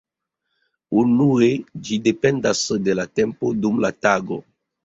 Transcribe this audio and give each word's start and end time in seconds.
Unue 1.01 1.51
ĝi 1.89 1.99
dependas 2.09 2.65
de 2.89 2.97
la 3.01 3.07
tempo 3.21 3.55
dum 3.67 3.81
la 3.87 3.97
tago. 4.09 4.43